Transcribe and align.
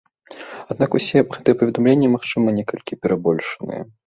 Аднак 0.75 0.97
усе 0.99 1.23
гэтыя 1.35 1.59
паведамленні, 1.59 2.07
магчыма, 2.15 2.57
некалькі 2.59 2.99
перабольшаныя. 3.05 3.81